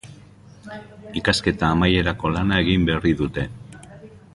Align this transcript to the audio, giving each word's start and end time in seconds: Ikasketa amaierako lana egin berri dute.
Ikasketa 1.21 1.71
amaierako 1.75 2.35
lana 2.39 2.61
egin 2.65 2.89
berri 2.91 3.17
dute. 3.25 3.51